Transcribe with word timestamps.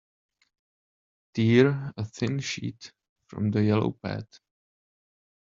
Tear 1.33 1.69
a 1.95 2.03
thin 2.03 2.39
sheet 2.39 2.91
from 3.27 3.51
the 3.51 3.61
yellow 3.61 3.91
pad. 3.91 4.25